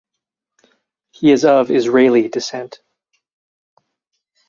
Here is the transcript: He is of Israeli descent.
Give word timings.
He 1.11 1.29
is 1.31 1.45
of 1.45 1.69
Israeli 1.69 2.27
descent. 2.27 2.79